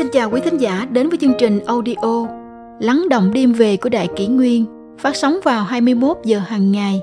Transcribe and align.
Xin 0.00 0.08
chào 0.12 0.30
quý 0.30 0.40
thính 0.40 0.60
giả 0.60 0.86
đến 0.90 1.08
với 1.08 1.18
chương 1.18 1.32
trình 1.38 1.60
audio 1.66 2.26
Lắng 2.80 3.08
động 3.10 3.30
đêm 3.34 3.52
về 3.52 3.76
của 3.76 3.88
Đại 3.88 4.08
Kỷ 4.16 4.26
Nguyên 4.26 4.64
phát 4.98 5.16
sóng 5.16 5.38
vào 5.44 5.64
21 5.64 6.16
giờ 6.24 6.38
hàng 6.38 6.72
ngày. 6.72 7.00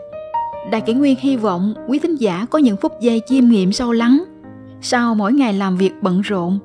Đại 0.71 0.81
Kỷ 0.81 0.93
Nguyên 0.93 1.15
hy 1.19 1.37
vọng 1.37 1.73
quý 1.87 1.99
thính 1.99 2.15
giả 2.15 2.45
có 2.49 2.59
những 2.59 2.77
phút 2.77 2.91
giây 3.01 3.21
chiêm 3.27 3.45
nghiệm 3.45 3.71
sâu 3.71 3.91
lắng 3.91 4.23
sau 4.81 5.15
mỗi 5.15 5.33
ngày 5.33 5.53
làm 5.53 5.77
việc 5.77 5.91
bận 6.01 6.21
rộn. 6.21 6.59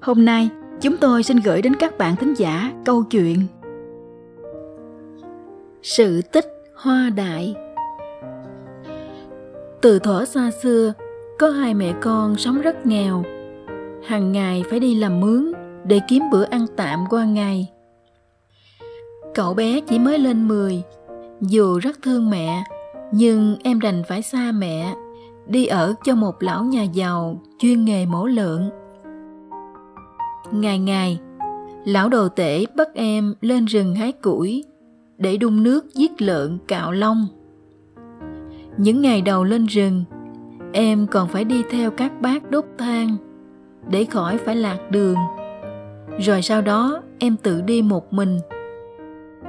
Hôm 0.00 0.24
nay, 0.24 0.48
chúng 0.80 0.96
tôi 0.96 1.22
xin 1.22 1.36
gửi 1.44 1.62
đến 1.62 1.74
các 1.76 1.98
bạn 1.98 2.16
thính 2.16 2.34
giả 2.34 2.72
câu 2.84 3.02
chuyện 3.02 3.38
Sự 5.82 6.22
tích 6.22 6.46
Hoa 6.74 7.10
Đại 7.16 7.54
Từ 9.80 9.98
thuở 9.98 10.24
xa 10.24 10.50
xưa, 10.62 10.92
có 11.38 11.50
hai 11.50 11.74
mẹ 11.74 11.94
con 12.00 12.36
sống 12.36 12.60
rất 12.60 12.86
nghèo– 12.86 13.24
hàng 14.06 14.32
ngày 14.32 14.64
phải 14.70 14.80
đi 14.80 14.94
làm 14.94 15.20
mướn 15.20 15.52
để 15.86 16.00
kiếm 16.08 16.22
bữa 16.32 16.44
ăn 16.44 16.66
tạm 16.76 17.04
qua 17.10 17.24
ngày. 17.24 17.72
Cậu 19.34 19.54
bé 19.54 19.80
chỉ 19.80 19.98
mới 19.98 20.18
lên 20.18 20.48
10, 20.48 20.82
dù 21.40 21.78
rất 21.78 22.02
thương 22.02 22.30
mẹ, 22.30 22.64
nhưng 23.12 23.56
em 23.64 23.80
đành 23.80 24.02
phải 24.08 24.22
xa 24.22 24.52
mẹ, 24.52 24.94
đi 25.46 25.66
ở 25.66 25.94
cho 26.04 26.14
một 26.14 26.42
lão 26.42 26.64
nhà 26.64 26.82
giàu 26.82 27.40
chuyên 27.58 27.84
nghề 27.84 28.06
mổ 28.06 28.26
lợn. 28.26 28.70
Ngày 30.52 30.78
ngày, 30.78 31.20
lão 31.84 32.08
đồ 32.08 32.28
tể 32.28 32.64
bắt 32.76 32.88
em 32.94 33.34
lên 33.40 33.64
rừng 33.64 33.94
hái 33.94 34.12
củi 34.12 34.64
để 35.18 35.36
đun 35.36 35.62
nước 35.62 35.94
giết 35.94 36.22
lợn 36.22 36.58
cạo 36.68 36.92
lông. 36.92 37.26
Những 38.76 39.02
ngày 39.02 39.22
đầu 39.22 39.44
lên 39.44 39.66
rừng, 39.66 40.04
em 40.72 41.06
còn 41.06 41.28
phải 41.28 41.44
đi 41.44 41.62
theo 41.70 41.90
các 41.90 42.20
bác 42.20 42.50
đốt 42.50 42.64
than 42.78 43.16
để 43.90 44.04
khỏi 44.04 44.38
phải 44.38 44.56
lạc 44.56 44.78
đường 44.90 45.16
rồi 46.18 46.42
sau 46.42 46.62
đó, 46.62 47.02
em 47.18 47.36
tự 47.36 47.60
đi 47.60 47.82
một 47.82 48.12
mình. 48.12 48.40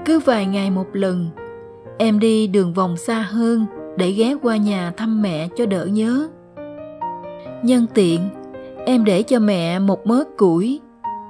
Cứ 0.05 0.19
vài 0.19 0.45
ngày 0.45 0.71
một 0.71 0.87
lần, 0.93 1.29
em 1.97 2.19
đi 2.19 2.47
đường 2.47 2.73
vòng 2.73 2.97
xa 2.97 3.21
hơn 3.21 3.65
để 3.97 4.11
ghé 4.11 4.35
qua 4.41 4.57
nhà 4.57 4.93
thăm 4.97 5.21
mẹ 5.21 5.49
cho 5.55 5.65
đỡ 5.65 5.85
nhớ. 5.85 6.27
Nhân 7.63 7.85
tiện, 7.93 8.29
em 8.85 9.05
để 9.05 9.23
cho 9.23 9.39
mẹ 9.39 9.79
một 9.79 10.07
mớ 10.07 10.23
củi 10.37 10.79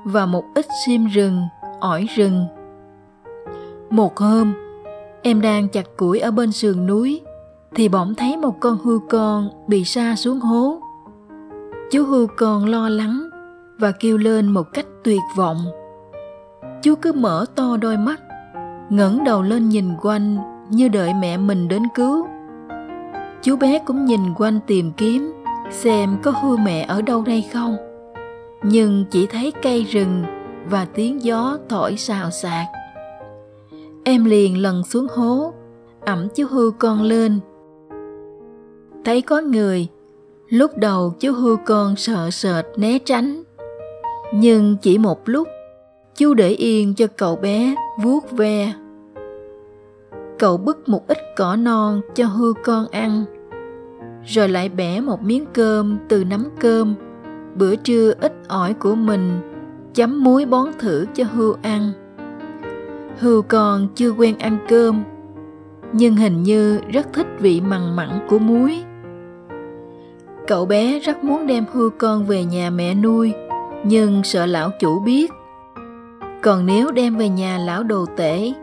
và 0.05 0.25
một 0.25 0.43
ít 0.55 0.65
sim 0.85 1.05
rừng, 1.05 1.41
ỏi 1.79 2.07
rừng. 2.15 2.45
Một 3.89 4.17
hôm, 4.17 4.53
em 5.21 5.41
đang 5.41 5.67
chặt 5.69 5.97
củi 5.97 6.19
ở 6.19 6.31
bên 6.31 6.51
sườn 6.51 6.87
núi 6.87 7.21
thì 7.75 7.89
bỗng 7.89 8.15
thấy 8.15 8.37
một 8.37 8.59
con 8.59 8.77
hươu 8.83 8.99
con 9.09 9.49
bị 9.67 9.83
sa 9.83 10.15
xuống 10.15 10.39
hố. 10.39 10.81
Chú 11.91 12.03
hươu 12.03 12.27
con 12.37 12.65
lo 12.65 12.89
lắng 12.89 13.26
và 13.79 13.91
kêu 13.91 14.17
lên 14.17 14.47
một 14.47 14.73
cách 14.73 14.85
tuyệt 15.03 15.21
vọng. 15.35 15.57
Chú 16.81 16.95
cứ 16.95 17.13
mở 17.13 17.45
to 17.55 17.77
đôi 17.81 17.97
mắt, 17.97 18.21
ngẩng 18.89 19.23
đầu 19.23 19.41
lên 19.41 19.69
nhìn 19.69 19.89
quanh 20.01 20.37
như 20.69 20.87
đợi 20.87 21.13
mẹ 21.13 21.37
mình 21.37 21.67
đến 21.67 21.83
cứu. 21.95 22.27
Chú 23.41 23.55
bé 23.55 23.79
cũng 23.85 24.05
nhìn 24.05 24.33
quanh 24.35 24.59
tìm 24.67 24.91
kiếm, 24.97 25.33
xem 25.71 26.17
có 26.23 26.31
hư 26.31 26.57
mẹ 26.57 26.85
ở 26.87 27.01
đâu 27.01 27.23
đây 27.25 27.45
không. 27.53 27.77
Nhưng 28.63 29.05
chỉ 29.11 29.27
thấy 29.27 29.53
cây 29.61 29.83
rừng 29.83 30.23
và 30.69 30.85
tiếng 30.85 31.23
gió 31.23 31.57
thổi 31.69 31.97
xào 31.97 32.31
xạc. 32.31 32.65
Em 34.03 34.25
liền 34.25 34.61
lần 34.61 34.83
xuống 34.83 35.07
hố, 35.15 35.53
ẩm 36.05 36.27
chú 36.35 36.45
hư 36.49 36.71
con 36.79 37.01
lên. 37.01 37.39
Thấy 39.05 39.21
có 39.21 39.41
người, 39.41 39.87
Lúc 40.49 40.77
đầu 40.77 41.13
chú 41.19 41.33
hư 41.33 41.57
con 41.65 41.95
sợ 41.95 42.29
sệt 42.31 42.65
né 42.77 42.99
tránh. 42.99 43.43
Nhưng 44.33 44.77
chỉ 44.81 44.97
một 44.97 45.29
lúc, 45.29 45.47
chú 46.15 46.33
để 46.33 46.49
yên 46.49 46.93
cho 46.95 47.07
cậu 47.17 47.35
bé 47.35 47.75
vuốt 48.01 48.31
ve. 48.31 48.73
Cậu 50.39 50.57
bứt 50.57 50.89
một 50.89 51.07
ít 51.07 51.17
cỏ 51.37 51.55
non 51.55 52.01
cho 52.15 52.25
hư 52.25 52.53
con 52.63 52.87
ăn, 52.91 53.25
rồi 54.25 54.49
lại 54.49 54.69
bẻ 54.69 55.01
một 55.01 55.21
miếng 55.21 55.45
cơm 55.53 55.97
từ 56.09 56.23
nắm 56.23 56.45
cơm, 56.59 56.95
bữa 57.55 57.75
trưa 57.75 58.13
ít 58.21 58.33
ỏi 58.47 58.73
của 58.73 58.95
mình, 58.95 59.39
chấm 59.93 60.23
muối 60.23 60.45
bón 60.45 60.67
thử 60.79 61.05
cho 61.13 61.23
hư 61.33 61.53
ăn. 61.61 61.91
Hư 63.19 63.41
con 63.47 63.87
chưa 63.95 64.09
quen 64.09 64.37
ăn 64.39 64.57
cơm, 64.69 65.03
nhưng 65.93 66.15
hình 66.15 66.43
như 66.43 66.79
rất 66.93 67.13
thích 67.13 67.27
vị 67.39 67.61
mặn 67.61 67.95
mặn 67.95 68.09
của 68.29 68.39
muối 68.39 68.83
Cậu 70.47 70.65
bé 70.65 70.99
rất 70.99 71.23
muốn 71.23 71.47
đem 71.47 71.65
hư 71.73 71.89
con 71.97 72.25
về 72.25 72.45
nhà 72.45 72.69
mẹ 72.69 72.93
nuôi, 72.93 73.33
nhưng 73.87 74.23
sợ 74.23 74.45
lão 74.45 74.71
chủ 74.79 74.99
biết. 74.99 75.31
Còn 76.41 76.65
nếu 76.65 76.91
đem 76.91 77.15
về 77.15 77.29
nhà 77.29 77.57
lão 77.57 77.83
đồ 77.83 78.05
tể, 78.17 78.53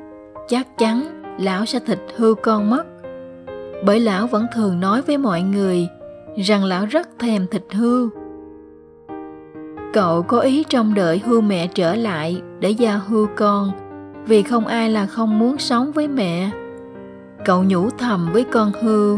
chắc 0.48 0.78
chắn 0.78 1.22
lão 1.38 1.64
sẽ 1.64 1.80
thịt 1.86 1.98
hư 2.16 2.34
con 2.34 2.70
mất. 2.70 2.84
Bởi 3.84 4.00
lão 4.00 4.26
vẫn 4.26 4.46
thường 4.54 4.80
nói 4.80 5.02
với 5.02 5.18
mọi 5.18 5.42
người 5.42 5.88
rằng 6.36 6.64
lão 6.64 6.86
rất 6.86 7.08
thèm 7.18 7.46
thịt 7.46 7.64
hư. 7.72 8.08
Cậu 9.92 10.22
có 10.22 10.40
ý 10.40 10.64
trông 10.68 10.94
đợi 10.94 11.20
hư 11.24 11.40
mẹ 11.40 11.66
trở 11.66 11.94
lại 11.94 12.42
để 12.60 12.70
giao 12.70 13.00
hư 13.08 13.26
con, 13.36 13.70
vì 14.26 14.42
không 14.42 14.66
ai 14.66 14.90
là 14.90 15.06
không 15.06 15.38
muốn 15.38 15.58
sống 15.58 15.92
với 15.92 16.08
mẹ. 16.08 16.50
Cậu 17.44 17.64
nhủ 17.64 17.90
thầm 17.90 18.28
với 18.32 18.44
con 18.44 18.72
hư 18.82 19.16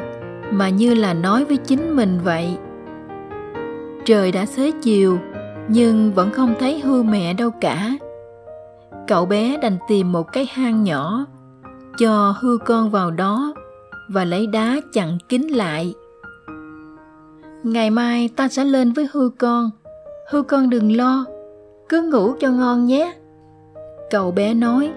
mà 0.51 0.69
như 0.69 0.95
là 0.95 1.15
nói 1.15 1.45
với 1.45 1.57
chính 1.57 1.97
mình 1.97 2.19
vậy 2.25 2.59
trời 4.07 4.33
đã 4.33 4.47
xế 4.47 4.71
chiều 4.83 5.19
nhưng 5.69 6.13
vẫn 6.13 6.31
không 6.31 6.55
thấy 6.59 6.81
hư 6.81 7.03
mẹ 7.03 7.35
đâu 7.35 7.51
cả. 7.51 7.93
Cậu 9.07 9.27
bé 9.27 9.57
đành 9.63 9.79
tìm 9.89 10.13
một 10.13 10.33
cái 10.33 10.47
hang 10.53 10.85
nhỏ, 10.85 11.27
cho 11.99 12.35
hư 12.41 12.59
con 12.59 12.91
vào 12.91 13.11
đó 13.11 13.55
và 14.09 14.25
lấy 14.25 14.47
đá 14.47 14.77
chặn 14.93 15.19
kín 15.29 15.43
lại. 15.43 15.95
Ngày 17.63 17.91
mai 17.91 18.29
ta 18.37 18.49
sẽ 18.49 18.65
lên 18.65 18.93
với 18.93 19.09
hư 19.13 19.29
con. 19.39 19.71
Hư 20.31 20.43
con 20.43 20.71
đừng 20.71 20.97
lo, 20.97 21.25
cứ 21.89 22.03
ngủ 22.03 22.35
cho 22.41 22.51
ngon 22.51 22.87
nhé. 22.87 23.15
Cậu 24.11 24.31
bé 24.31 24.55
nói. 24.55 24.93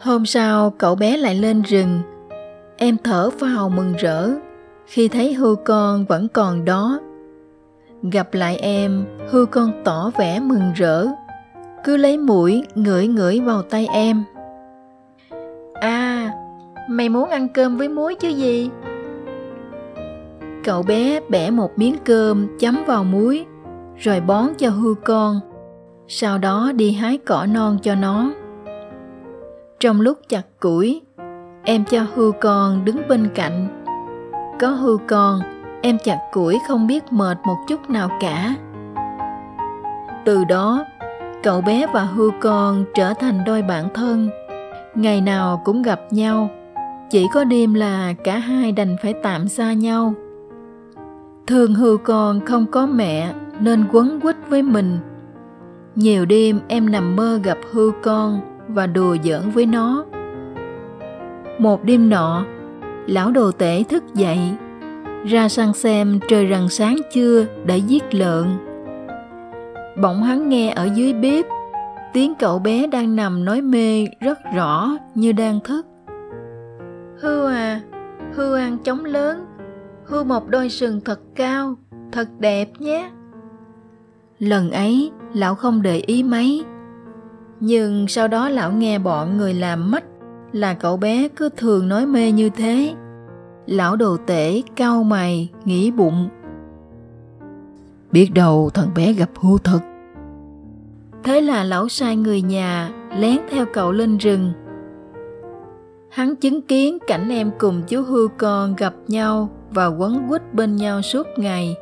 Hôm 0.00 0.26
sau 0.26 0.70
cậu 0.70 0.94
bé 0.94 1.16
lại 1.16 1.34
lên 1.34 1.62
rừng. 1.62 2.00
Em 2.76 2.96
thở 3.04 3.30
phào 3.30 3.68
mừng 3.68 3.94
rỡ 3.98 4.30
khi 4.86 5.08
thấy 5.08 5.34
hư 5.34 5.54
con 5.64 6.04
vẫn 6.04 6.28
còn 6.28 6.64
đó. 6.64 7.00
Gặp 8.02 8.34
lại 8.34 8.56
em, 8.56 9.04
hư 9.30 9.46
con 9.46 9.72
tỏ 9.84 10.10
vẻ 10.18 10.40
mừng 10.40 10.72
rỡ, 10.74 11.06
cứ 11.84 11.96
lấy 11.96 12.18
mũi 12.18 12.64
ngửi 12.74 13.06
ngửi 13.06 13.40
vào 13.40 13.62
tay 13.62 13.86
em. 13.92 14.24
À, 15.74 16.32
mày 16.88 17.08
muốn 17.08 17.30
ăn 17.30 17.48
cơm 17.48 17.76
với 17.76 17.88
muối 17.88 18.14
chứ 18.14 18.28
gì? 18.28 18.70
Cậu 20.64 20.82
bé 20.82 21.20
bẻ 21.28 21.50
một 21.50 21.70
miếng 21.78 21.96
cơm 22.04 22.58
chấm 22.58 22.78
vào 22.86 23.04
muối, 23.04 23.44
rồi 23.96 24.20
bón 24.20 24.46
cho 24.58 24.70
hư 24.70 24.94
con, 25.04 25.40
sau 26.08 26.38
đó 26.38 26.72
đi 26.74 26.92
hái 26.92 27.18
cỏ 27.18 27.46
non 27.52 27.78
cho 27.82 27.94
nó. 27.94 28.30
Trong 29.80 30.00
lúc 30.00 30.18
chặt 30.28 30.42
củi, 30.60 31.02
em 31.64 31.84
cho 31.84 32.06
hư 32.14 32.32
con 32.40 32.84
đứng 32.84 32.96
bên 33.08 33.28
cạnh 33.34 33.84
có 34.60 34.68
hư 34.68 34.96
con 35.08 35.40
em 35.82 35.98
chặt 36.04 36.18
củi 36.32 36.58
không 36.68 36.86
biết 36.86 37.12
mệt 37.12 37.38
một 37.44 37.56
chút 37.68 37.90
nào 37.90 38.10
cả. 38.20 38.54
Từ 40.24 40.44
đó 40.44 40.84
cậu 41.42 41.60
bé 41.60 41.86
và 41.92 42.04
hư 42.04 42.30
con 42.40 42.84
trở 42.94 43.14
thành 43.14 43.44
đôi 43.46 43.62
bạn 43.62 43.88
thân. 43.94 44.30
Ngày 44.94 45.20
nào 45.20 45.62
cũng 45.64 45.82
gặp 45.82 46.00
nhau. 46.10 46.50
Chỉ 47.10 47.26
có 47.34 47.44
đêm 47.44 47.74
là 47.74 48.12
cả 48.24 48.38
hai 48.38 48.72
đành 48.72 48.96
phải 49.02 49.14
tạm 49.22 49.48
xa 49.48 49.72
nhau. 49.72 50.14
Thường 51.46 51.74
hư 51.74 51.96
con 51.96 52.40
không 52.46 52.66
có 52.66 52.86
mẹ 52.86 53.32
nên 53.60 53.84
quấn 53.92 54.20
quýt 54.20 54.36
với 54.48 54.62
mình. 54.62 54.98
Nhiều 55.94 56.24
đêm 56.24 56.60
em 56.68 56.90
nằm 56.90 57.16
mơ 57.16 57.40
gặp 57.44 57.58
hư 57.72 57.92
con 58.02 58.40
và 58.68 58.86
đùa 58.86 59.16
giỡn 59.24 59.50
với 59.50 59.66
nó. 59.66 60.04
Một 61.58 61.84
đêm 61.84 62.10
nọ, 62.10 62.44
lão 63.06 63.30
đồ 63.30 63.52
tể 63.52 63.82
thức 63.88 64.04
dậy, 64.14 64.38
ra 65.26 65.48
sang 65.48 65.74
xem 65.74 66.20
trời 66.28 66.48
rần 66.50 66.68
sáng 66.68 66.96
chưa 67.12 67.46
để 67.64 67.78
giết 67.78 68.14
lợn. 68.14 68.46
Bỗng 70.02 70.22
hắn 70.22 70.48
nghe 70.48 70.70
ở 70.70 70.88
dưới 70.94 71.12
bếp, 71.12 71.46
tiếng 72.12 72.34
cậu 72.34 72.58
bé 72.58 72.86
đang 72.86 73.16
nằm 73.16 73.44
nói 73.44 73.62
mê 73.62 74.06
rất 74.20 74.38
rõ 74.54 74.90
như 75.14 75.32
đang 75.32 75.60
thức. 75.60 75.86
Hư 77.20 77.46
à, 77.46 77.80
hư 78.34 78.56
ăn 78.56 78.78
trống 78.84 79.04
lớn, 79.04 79.44
hư 80.04 80.24
một 80.24 80.48
đôi 80.48 80.68
sừng 80.68 81.00
thật 81.04 81.20
cao, 81.34 81.74
thật 82.12 82.28
đẹp 82.38 82.68
nhé. 82.78 83.10
Lần 84.38 84.70
ấy, 84.70 85.10
lão 85.34 85.54
không 85.54 85.82
để 85.82 85.96
ý 85.96 86.22
mấy, 86.22 86.64
nhưng 87.60 88.08
sau 88.08 88.28
đó 88.28 88.48
lão 88.48 88.72
nghe 88.72 88.98
bọn 88.98 89.36
người 89.36 89.54
làm 89.54 89.90
mắt 89.90 90.04
là 90.52 90.74
cậu 90.74 90.96
bé 90.96 91.28
cứ 91.28 91.48
thường 91.56 91.88
nói 91.88 92.06
mê 92.06 92.32
như 92.32 92.50
thế 92.50 92.94
lão 93.68 93.96
đồ 93.96 94.16
tể 94.26 94.62
cau 94.76 95.02
mày, 95.02 95.48
nghĩ 95.64 95.90
bụng. 95.90 96.28
Biết 98.12 98.30
đâu 98.34 98.70
thằng 98.74 98.88
bé 98.96 99.12
gặp 99.12 99.30
hưu 99.36 99.58
thật. 99.58 99.80
Thế 101.24 101.40
là 101.40 101.64
lão 101.64 101.88
sai 101.88 102.16
người 102.16 102.42
nhà, 102.42 102.90
lén 103.16 103.38
theo 103.50 103.66
cậu 103.72 103.92
lên 103.92 104.18
rừng. 104.18 104.52
Hắn 106.10 106.36
chứng 106.36 106.62
kiến 106.62 106.98
cảnh 107.06 107.28
em 107.28 107.50
cùng 107.58 107.82
chú 107.88 108.02
hư 108.02 108.28
con 108.38 108.76
gặp 108.76 108.94
nhau 109.08 109.50
và 109.70 109.86
quấn 109.86 110.26
quýt 110.28 110.54
bên 110.54 110.76
nhau 110.76 111.02
suốt 111.02 111.26
ngày, 111.36 111.74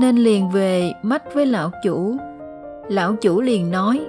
nên 0.00 0.16
liền 0.16 0.50
về 0.50 0.92
mách 1.02 1.34
với 1.34 1.46
lão 1.46 1.70
chủ. 1.84 2.16
Lão 2.88 3.16
chủ 3.16 3.40
liền 3.40 3.70
nói, 3.70 4.00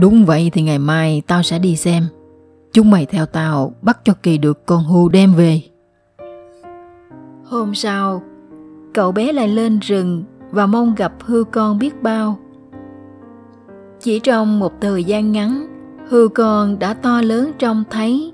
đúng 0.00 0.24
vậy 0.24 0.50
thì 0.52 0.62
ngày 0.62 0.78
mai 0.78 1.22
tao 1.26 1.42
sẽ 1.42 1.58
đi 1.58 1.76
xem 1.76 2.02
chúng 2.76 2.90
mày 2.90 3.06
theo 3.06 3.26
tao, 3.26 3.72
bắt 3.82 3.98
cho 4.04 4.12
kỳ 4.22 4.38
được 4.38 4.66
con 4.66 4.84
hưu 4.84 5.08
đem 5.08 5.34
về. 5.34 5.60
Hôm 7.44 7.74
sau, 7.74 8.22
cậu 8.94 9.12
bé 9.12 9.32
lại 9.32 9.48
lên 9.48 9.78
rừng 9.78 10.24
và 10.50 10.66
mong 10.66 10.94
gặp 10.94 11.12
hư 11.20 11.44
con 11.44 11.78
biết 11.78 12.02
bao. 12.02 12.38
Chỉ 14.00 14.18
trong 14.18 14.58
một 14.58 14.72
thời 14.80 15.04
gian 15.04 15.32
ngắn, 15.32 15.66
hư 16.08 16.28
con 16.28 16.78
đã 16.78 16.94
to 16.94 17.20
lớn 17.20 17.50
trông 17.58 17.84
thấy 17.90 18.32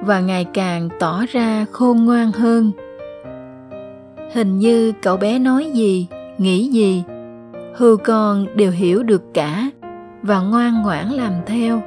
và 0.00 0.20
ngày 0.20 0.44
càng 0.44 0.88
tỏ 1.00 1.24
ra 1.28 1.66
khôn 1.72 2.04
ngoan 2.04 2.32
hơn. 2.32 2.72
Hình 4.32 4.58
như 4.58 4.92
cậu 5.02 5.16
bé 5.16 5.38
nói 5.38 5.70
gì, 5.74 6.08
nghĩ 6.38 6.68
gì, 6.68 7.04
hư 7.76 7.96
con 8.04 8.46
đều 8.56 8.70
hiểu 8.70 9.02
được 9.02 9.22
cả 9.34 9.70
và 10.22 10.40
ngoan 10.40 10.82
ngoãn 10.82 11.08
làm 11.08 11.32
theo 11.46 11.82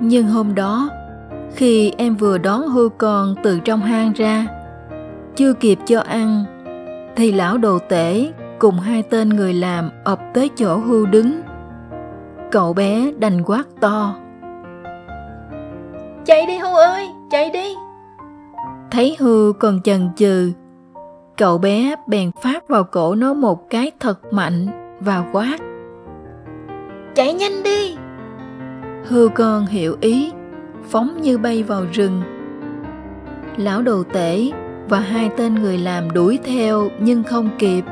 nhưng 0.00 0.26
hôm 0.26 0.54
đó 0.54 0.88
khi 1.54 1.92
em 1.98 2.14
vừa 2.14 2.38
đón 2.38 2.68
hư 2.68 2.88
con 2.98 3.34
từ 3.42 3.58
trong 3.58 3.80
hang 3.80 4.12
ra 4.12 4.46
chưa 5.36 5.52
kịp 5.52 5.78
cho 5.86 6.00
ăn 6.00 6.44
thì 7.16 7.32
lão 7.32 7.58
đồ 7.58 7.78
tể 7.78 8.32
cùng 8.58 8.80
hai 8.80 9.02
tên 9.02 9.28
người 9.28 9.54
làm 9.54 9.90
ập 10.04 10.20
tới 10.34 10.50
chỗ 10.56 10.76
hư 10.76 11.06
đứng. 11.06 11.40
Cậu 12.50 12.72
bé 12.72 13.12
đành 13.18 13.42
quát 13.46 13.64
to. 13.80 14.14
Chạy 16.24 16.46
đi 16.46 16.58
hư 16.58 16.76
ơi 16.76 17.08
chạy 17.30 17.50
đi. 17.50 17.74
Thấy 18.90 19.16
hư 19.20 19.52
còn 19.58 19.82
chần 19.82 20.08
chừ 20.16 20.52
cậu 21.36 21.58
bé 21.58 21.94
bèn 22.06 22.30
phát 22.42 22.68
vào 22.68 22.84
cổ 22.84 23.14
nó 23.14 23.34
một 23.34 23.70
cái 23.70 23.90
thật 24.00 24.32
mạnh 24.32 24.66
và 25.00 25.24
quát. 25.32 25.56
Chạy 27.14 27.34
nhanh 27.34 27.62
đi 27.62 27.96
hư 29.04 29.28
con 29.34 29.66
hiểu 29.66 29.96
ý, 30.00 30.32
phóng 30.88 31.20
như 31.22 31.38
bay 31.38 31.62
vào 31.62 31.84
rừng. 31.92 32.22
Lão 33.56 33.82
đồ 33.82 34.02
tể 34.12 34.50
và 34.88 35.00
hai 35.00 35.30
tên 35.36 35.54
người 35.54 35.78
làm 35.78 36.10
đuổi 36.10 36.38
theo 36.44 36.88
nhưng 37.00 37.22
không 37.22 37.50
kịp. 37.58 37.84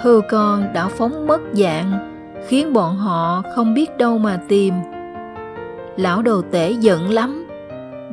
Hư 0.00 0.20
con 0.30 0.72
đã 0.72 0.88
phóng 0.88 1.26
mất 1.26 1.40
dạng, 1.52 2.12
khiến 2.48 2.72
bọn 2.72 2.96
họ 2.96 3.42
không 3.56 3.74
biết 3.74 3.98
đâu 3.98 4.18
mà 4.18 4.40
tìm. 4.48 4.74
Lão 5.96 6.22
đồ 6.22 6.42
tể 6.50 6.70
giận 6.70 7.10
lắm, 7.10 7.46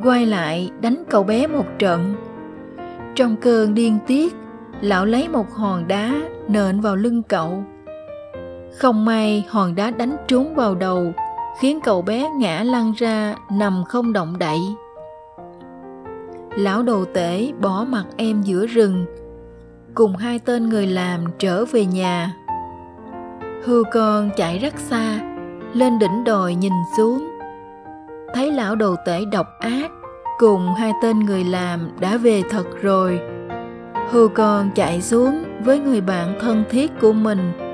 quay 0.02 0.26
lại 0.26 0.70
đánh 0.80 1.02
cậu 1.10 1.22
bé 1.22 1.46
một 1.46 1.66
trận. 1.78 2.14
Trong 3.14 3.36
cơn 3.36 3.74
điên 3.74 3.98
tiết, 4.06 4.34
lão 4.80 5.06
lấy 5.06 5.28
một 5.28 5.54
hòn 5.54 5.88
đá 5.88 6.14
nện 6.48 6.80
vào 6.80 6.96
lưng 6.96 7.22
cậu. 7.22 7.64
Không 8.78 9.04
may 9.04 9.44
hòn 9.48 9.74
đá 9.74 9.90
đánh 9.90 10.16
trúng 10.28 10.54
vào 10.54 10.74
đầu 10.74 11.12
khiến 11.58 11.80
cậu 11.80 12.02
bé 12.02 12.30
ngã 12.30 12.62
lăn 12.62 12.92
ra 12.96 13.34
nằm 13.50 13.84
không 13.88 14.12
động 14.12 14.38
đậy. 14.38 14.60
Lão 16.56 16.82
đồ 16.82 17.04
tể 17.14 17.52
bỏ 17.60 17.86
mặt 17.88 18.04
em 18.16 18.42
giữa 18.42 18.66
rừng, 18.66 19.04
cùng 19.94 20.16
hai 20.16 20.38
tên 20.38 20.68
người 20.68 20.86
làm 20.86 21.20
trở 21.38 21.64
về 21.64 21.86
nhà. 21.86 22.32
Hư 23.64 23.82
con 23.92 24.30
chạy 24.36 24.58
rất 24.58 24.78
xa, 24.78 25.20
lên 25.74 25.98
đỉnh 25.98 26.24
đồi 26.24 26.54
nhìn 26.54 26.72
xuống. 26.96 27.28
Thấy 28.34 28.52
lão 28.52 28.76
đồ 28.76 28.96
tể 29.06 29.24
độc 29.32 29.46
ác, 29.60 29.90
cùng 30.38 30.74
hai 30.74 30.92
tên 31.02 31.20
người 31.20 31.44
làm 31.44 31.90
đã 32.00 32.16
về 32.16 32.42
thật 32.50 32.66
rồi. 32.82 33.20
Hư 34.10 34.28
con 34.28 34.70
chạy 34.74 35.02
xuống 35.02 35.44
với 35.64 35.78
người 35.78 36.00
bạn 36.00 36.38
thân 36.40 36.64
thiết 36.70 36.90
của 37.00 37.12
mình 37.12 37.69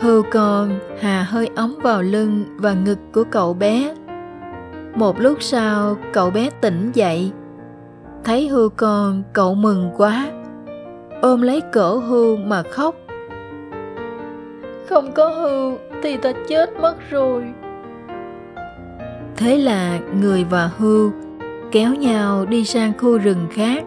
hươu 0.00 0.22
con 0.30 0.78
hà 1.00 1.22
hơi 1.22 1.50
ống 1.56 1.74
vào 1.82 2.02
lưng 2.02 2.44
và 2.56 2.72
ngực 2.72 2.98
của 3.12 3.24
cậu 3.30 3.54
bé. 3.54 3.94
Một 4.94 5.20
lúc 5.20 5.42
sau 5.42 5.96
cậu 6.12 6.30
bé 6.30 6.50
tỉnh 6.60 6.90
dậy. 6.94 7.32
Thấy 8.24 8.48
hươu 8.48 8.68
con 8.68 9.22
cậu 9.32 9.54
mừng 9.54 9.90
quá. 9.96 10.26
Ôm 11.22 11.42
lấy 11.42 11.60
cổ 11.72 11.98
hươu 11.98 12.36
mà 12.36 12.62
khóc. 12.62 12.94
Không 14.88 15.12
có 15.12 15.28
hươu 15.28 15.78
thì 16.02 16.16
ta 16.16 16.32
chết 16.48 16.70
mất 16.80 17.10
rồi. 17.10 17.44
Thế 19.36 19.58
là 19.58 19.98
người 20.20 20.44
và 20.50 20.70
hươu 20.78 21.12
kéo 21.72 21.94
nhau 21.94 22.46
đi 22.46 22.64
sang 22.64 22.92
khu 22.98 23.18
rừng 23.18 23.46
khác. 23.50 23.84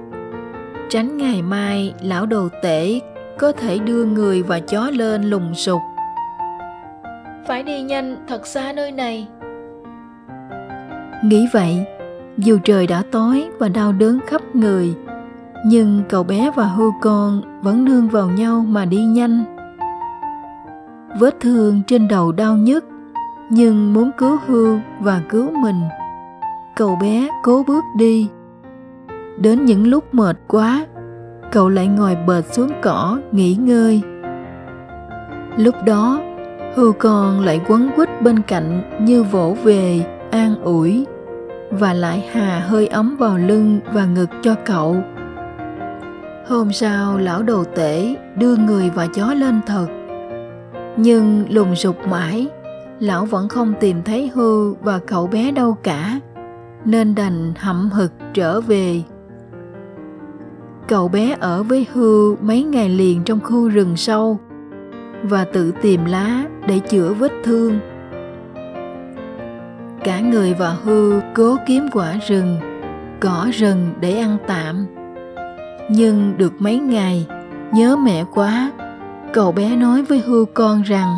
Tránh 0.89 1.17
ngày 1.17 1.41
mai 1.41 1.93
lão 2.01 2.25
đồ 2.25 2.49
tể 2.63 2.99
có 3.37 3.51
thể 3.51 3.79
đưa 3.79 4.05
người 4.05 4.43
và 4.43 4.59
chó 4.59 4.89
lên 4.93 5.23
lùng 5.23 5.55
sục 5.55 5.81
phải 7.47 7.63
đi 7.63 7.81
nhanh 7.81 8.15
thật 8.27 8.47
xa 8.47 8.73
nơi 8.75 8.91
này. 8.91 9.27
Nghĩ 11.23 11.47
vậy, 11.53 11.85
dù 12.37 12.57
trời 12.63 12.87
đã 12.87 13.03
tối 13.11 13.47
và 13.59 13.69
đau 13.69 13.91
đớn 13.91 14.19
khắp 14.27 14.41
người, 14.53 14.95
nhưng 15.65 16.01
cậu 16.09 16.23
bé 16.23 16.51
và 16.55 16.65
hư 16.65 16.83
con 17.01 17.41
vẫn 17.61 17.85
nương 17.85 18.07
vào 18.07 18.29
nhau 18.29 18.65
mà 18.69 18.85
đi 18.85 18.97
nhanh. 18.97 19.43
Vết 21.19 21.39
thương 21.39 21.81
trên 21.87 22.07
đầu 22.07 22.31
đau 22.31 22.57
nhức, 22.57 22.85
nhưng 23.49 23.93
muốn 23.93 24.11
cứu 24.17 24.37
hư 24.45 24.77
và 24.99 25.21
cứu 25.29 25.51
mình, 25.51 25.81
cậu 26.75 26.97
bé 27.01 27.29
cố 27.43 27.63
bước 27.67 27.83
đi. 27.97 28.29
Đến 29.37 29.65
những 29.65 29.87
lúc 29.87 30.13
mệt 30.13 30.37
quá, 30.47 30.85
cậu 31.51 31.69
lại 31.69 31.87
ngồi 31.87 32.17
bệt 32.27 32.53
xuống 32.53 32.69
cỏ 32.81 33.19
nghỉ 33.31 33.55
ngơi. 33.55 34.01
Lúc 35.57 35.75
đó 35.85 36.19
hươu 36.77 36.93
con 36.93 37.39
lại 37.39 37.61
quấn 37.67 37.89
quýt 37.95 38.21
bên 38.21 38.41
cạnh 38.41 38.97
như 39.01 39.23
vỗ 39.23 39.55
về, 39.63 40.05
an 40.31 40.61
ủi. 40.63 41.05
Và 41.71 41.93
lại 41.93 42.29
hà 42.31 42.59
hơi 42.59 42.87
ấm 42.87 43.15
vào 43.19 43.37
lưng 43.37 43.79
và 43.93 44.05
ngực 44.05 44.29
cho 44.41 44.55
cậu. 44.65 44.95
Hôm 46.47 46.71
sau, 46.71 47.17
lão 47.17 47.43
đầu 47.43 47.63
tể 47.63 48.15
đưa 48.35 48.55
người 48.55 48.89
và 48.89 49.07
chó 49.07 49.33
lên 49.33 49.59
thật. 49.67 49.87
Nhưng 50.97 51.45
lùng 51.49 51.75
sục 51.75 52.07
mãi, 52.07 52.47
lão 52.99 53.25
vẫn 53.25 53.49
không 53.49 53.73
tìm 53.79 54.03
thấy 54.03 54.31
hư 54.33 54.73
và 54.73 54.99
cậu 54.99 55.27
bé 55.27 55.51
đâu 55.51 55.77
cả, 55.83 56.19
nên 56.85 57.15
đành 57.15 57.53
hậm 57.57 57.89
hực 57.93 58.11
trở 58.33 58.61
về. 58.61 59.01
Cậu 60.87 61.07
bé 61.07 61.35
ở 61.39 61.63
với 61.63 61.87
hư 61.93 62.35
mấy 62.35 62.63
ngày 62.63 62.89
liền 62.89 63.23
trong 63.23 63.39
khu 63.43 63.69
rừng 63.69 63.97
sâu 63.97 64.39
và 65.29 65.45
tự 65.45 65.73
tìm 65.81 66.05
lá 66.05 66.43
để 66.67 66.79
chữa 66.79 67.13
vết 67.13 67.31
thương. 67.43 67.79
Cả 70.03 70.19
người 70.19 70.53
và 70.53 70.69
hư 70.83 71.21
cố 71.35 71.57
kiếm 71.65 71.87
quả 71.93 72.13
rừng 72.27 72.57
cỏ 73.19 73.47
rừng 73.53 73.93
để 73.99 74.17
ăn 74.17 74.37
tạm. 74.47 74.85
Nhưng 75.89 76.37
được 76.37 76.53
mấy 76.59 76.79
ngày 76.79 77.27
nhớ 77.73 77.95
mẹ 77.95 78.23
quá 78.33 78.71
cậu 79.33 79.51
bé 79.51 79.75
nói 79.75 80.03
với 80.03 80.19
hư 80.19 80.45
con 80.53 80.81
rằng 80.81 81.15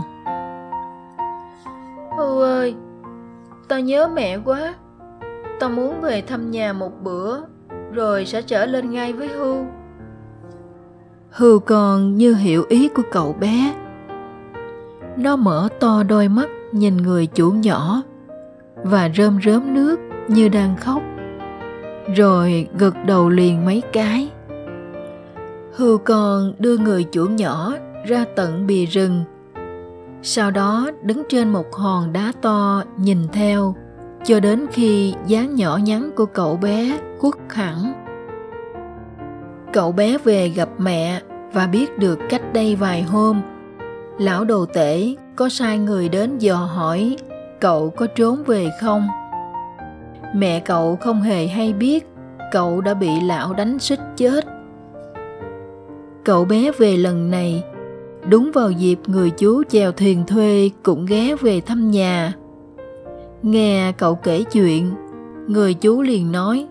hư 2.17 2.41
ơi 2.41 2.75
tao 3.67 3.79
nhớ 3.79 4.07
mẹ 4.07 4.37
quá. 4.45 4.73
Tao 5.59 5.69
muốn 5.69 6.01
về 6.01 6.21
thăm 6.21 6.51
nhà 6.51 6.73
một 6.73 7.03
bữa 7.03 7.39
rồi 7.91 8.25
sẽ 8.25 8.41
trở 8.41 8.65
lên 8.65 8.91
ngay 8.91 9.13
với 9.13 9.27
hư. 9.27 9.55
Hư 11.29 11.59
còn 11.59 12.15
như 12.15 12.35
hiểu 12.35 12.65
ý 12.69 12.87
của 12.87 13.03
cậu 13.11 13.35
bé 13.39 13.73
nó 15.19 15.35
mở 15.35 15.69
to 15.79 16.03
đôi 16.03 16.27
mắt, 16.27 16.49
nhìn 16.71 16.97
người 16.97 17.25
chủ 17.25 17.51
nhỏ 17.51 18.01
và 18.83 19.09
rơm 19.15 19.39
rớm 19.45 19.73
nước 19.73 19.99
như 20.27 20.49
đang 20.49 20.75
khóc. 20.77 21.01
Rồi 22.15 22.67
gật 22.77 22.95
đầu 23.05 23.29
liền 23.29 23.65
mấy 23.65 23.81
cái. 23.93 24.29
Hươu 25.75 25.97
con 25.97 26.53
đưa 26.59 26.77
người 26.77 27.03
chủ 27.03 27.25
nhỏ 27.25 27.73
ra 28.07 28.25
tận 28.35 28.67
bìa 28.67 28.85
rừng. 28.85 29.23
Sau 30.21 30.51
đó 30.51 30.91
đứng 31.03 31.23
trên 31.29 31.49
một 31.49 31.75
hòn 31.75 32.13
đá 32.13 32.31
to 32.41 32.83
nhìn 32.97 33.27
theo, 33.33 33.75
cho 34.23 34.39
đến 34.39 34.65
khi 34.71 35.13
dáng 35.27 35.55
nhỏ 35.55 35.77
nhắn 35.77 36.09
của 36.15 36.25
cậu 36.25 36.57
bé 36.57 36.99
khuất 37.19 37.35
hẳn. 37.49 37.93
Cậu 39.73 39.91
bé 39.91 40.17
về 40.17 40.49
gặp 40.49 40.69
mẹ 40.77 41.21
và 41.53 41.67
biết 41.67 41.97
được 41.97 42.19
cách 42.29 42.53
đây 42.53 42.75
vài 42.75 43.03
hôm 43.03 43.41
lão 44.19 44.45
đồ 44.45 44.65
tể 44.65 45.15
có 45.35 45.49
sai 45.49 45.77
người 45.77 46.09
đến 46.09 46.37
dò 46.37 46.55
hỏi 46.55 47.17
cậu 47.59 47.89
có 47.89 48.07
trốn 48.07 48.43
về 48.43 48.69
không 48.81 49.07
mẹ 50.35 50.59
cậu 50.59 50.95
không 50.95 51.21
hề 51.21 51.47
hay 51.47 51.73
biết 51.73 52.07
cậu 52.51 52.81
đã 52.81 52.93
bị 52.93 53.09
lão 53.21 53.53
đánh 53.53 53.79
xích 53.79 53.99
chết 54.15 54.45
cậu 56.23 56.45
bé 56.45 56.71
về 56.71 56.97
lần 56.97 57.31
này 57.31 57.63
đúng 58.29 58.51
vào 58.53 58.71
dịp 58.71 58.99
người 59.07 59.29
chú 59.29 59.63
chèo 59.69 59.91
thuyền 59.91 60.23
thuê 60.27 60.69
cũng 60.83 61.05
ghé 61.05 61.35
về 61.41 61.61
thăm 61.61 61.91
nhà. 61.91 62.33
Nghe 63.43 63.91
cậu 63.97 64.15
kể 64.15 64.43
chuyện, 64.51 64.91
người 65.47 65.73
chú 65.73 66.01
liền 66.01 66.31
nói 66.31 66.67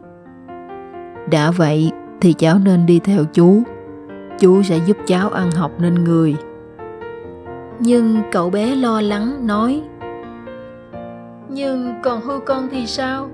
Đã 1.31 1.51
vậy 1.51 1.93
thì 2.21 2.33
cháu 2.33 2.59
nên 2.59 2.87
đi 2.87 2.99
theo 2.99 3.25
chú, 3.33 3.63
chú 4.39 4.63
sẽ 4.63 4.79
giúp 4.87 4.97
cháu 5.07 5.31
ăn 5.31 5.51
học 5.51 5.73
nên 5.79 6.05
người. 6.05 6.37
Nhưng 7.81 8.23
cậu 8.33 8.51
bé 8.51 8.75
lo 8.75 9.01
lắng 9.01 9.47
nói 9.47 9.83
Nhưng 11.49 11.95
còn 12.03 12.21
hư 12.21 12.41
con 12.41 12.69
thì 12.71 12.87
sao? 12.87 13.29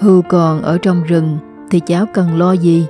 Hư 0.00 0.22
còn 0.28 0.62
ở 0.62 0.78
trong 0.82 1.02
rừng 1.02 1.38
thì 1.70 1.80
cháu 1.80 2.06
cần 2.14 2.38
lo 2.38 2.52
gì? 2.52 2.86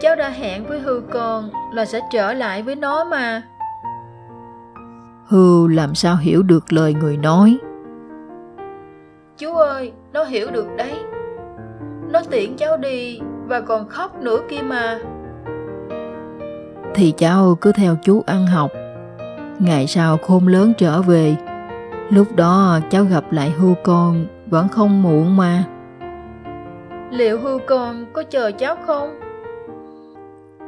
Cháu 0.00 0.16
đã 0.16 0.28
hẹn 0.28 0.66
với 0.66 0.80
hư 0.80 1.02
con 1.10 1.50
là 1.72 1.84
sẽ 1.84 2.00
trở 2.12 2.32
lại 2.32 2.62
với 2.62 2.76
nó 2.76 3.04
mà. 3.04 3.42
Hư 5.28 5.66
làm 5.68 5.94
sao 5.94 6.16
hiểu 6.16 6.42
được 6.42 6.72
lời 6.72 6.94
người 6.94 7.16
nói? 7.16 7.58
Chú 9.38 9.54
ơi, 9.54 9.92
nó 10.12 10.24
hiểu 10.24 10.50
được 10.50 10.66
đấy. 10.76 10.94
Nó 12.10 12.20
tiễn 12.30 12.56
cháu 12.56 12.76
đi 12.76 13.20
và 13.46 13.60
còn 13.60 13.88
khóc 13.88 14.22
nữa 14.22 14.38
kia 14.48 14.62
mà. 14.62 14.98
Thì 16.98 17.14
cháu 17.18 17.54
cứ 17.60 17.72
theo 17.72 17.96
chú 18.02 18.22
ăn 18.26 18.46
học. 18.46 18.70
Ngày 19.58 19.86
sau 19.86 20.16
khôn 20.16 20.48
lớn 20.48 20.72
trở 20.78 21.02
về, 21.02 21.36
lúc 22.10 22.36
đó 22.36 22.78
cháu 22.90 23.04
gặp 23.04 23.32
lại 23.32 23.50
hưu 23.50 23.74
con 23.84 24.26
vẫn 24.46 24.68
không 24.68 25.02
muộn 25.02 25.36
mà. 25.36 25.64
Liệu 27.10 27.40
hưu 27.40 27.58
con 27.66 28.06
có 28.12 28.22
chờ 28.22 28.50
cháu 28.58 28.76
không? 28.86 29.20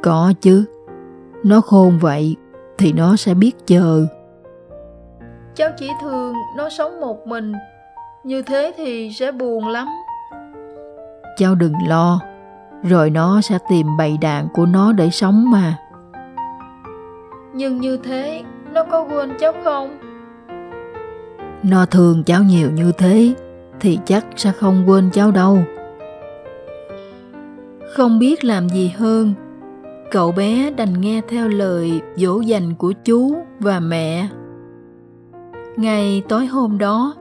Có 0.03 0.33
chứ. 0.41 0.65
Nó 1.43 1.61
khôn 1.61 1.99
vậy 1.99 2.35
thì 2.77 2.93
nó 2.93 3.15
sẽ 3.15 3.33
biết 3.33 3.51
chờ. 3.65 4.05
Cháu 5.55 5.69
chỉ 5.77 5.89
thương 6.01 6.33
nó 6.57 6.69
sống 6.69 6.99
một 6.99 7.27
mình, 7.27 7.53
như 8.23 8.41
thế 8.41 8.73
thì 8.77 9.11
sẽ 9.13 9.31
buồn 9.31 9.67
lắm. 9.67 9.87
Cháu 11.37 11.55
đừng 11.55 11.73
lo, 11.87 12.19
rồi 12.83 13.09
nó 13.09 13.41
sẽ 13.41 13.57
tìm 13.69 13.97
bầy 13.97 14.17
đàn 14.21 14.47
của 14.53 14.65
nó 14.65 14.91
để 14.91 15.09
sống 15.09 15.51
mà. 15.51 15.77
Nhưng 17.59 17.81
như 17.81 17.97
thế, 17.97 18.43
nó 18.73 18.83
có 18.83 19.03
quên 19.03 19.29
cháu 19.39 19.53
không? 19.63 19.97
Nó 21.63 21.85
thương 21.85 22.23
cháu 22.23 22.43
nhiều 22.43 22.71
như 22.71 22.91
thế, 22.97 23.33
thì 23.79 23.99
chắc 24.05 24.25
sẽ 24.35 24.51
không 24.51 24.83
quên 24.87 25.09
cháu 25.13 25.31
đâu. 25.31 25.57
Không 27.95 28.19
biết 28.19 28.43
làm 28.43 28.69
gì 28.69 28.93
hơn, 28.97 29.33
cậu 30.11 30.31
bé 30.31 30.71
đành 30.71 31.01
nghe 31.01 31.21
theo 31.27 31.47
lời 31.47 32.01
dỗ 32.15 32.39
dành 32.39 32.75
của 32.75 32.93
chú 33.05 33.35
và 33.59 33.79
mẹ. 33.79 34.27
Ngày 35.77 36.23
tối 36.29 36.45
hôm 36.45 36.77
đó, 36.77 37.13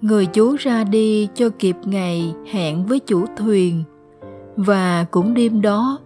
người 0.00 0.26
chú 0.26 0.56
ra 0.58 0.84
đi 0.84 1.28
cho 1.34 1.48
kịp 1.58 1.76
ngày 1.84 2.34
hẹn 2.50 2.86
với 2.86 2.98
chủ 2.98 3.24
thuyền 3.36 3.84
và 4.56 5.06
cũng 5.10 5.34
đêm 5.34 5.62
đó 5.62 5.98